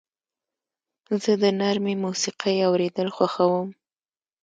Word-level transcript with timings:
زه 1.23 1.31
د 1.41 1.43
نرمې 1.59 1.93
موسیقۍ 2.03 2.57
اورېدل 2.67 3.07
خوښوم. 3.15 3.67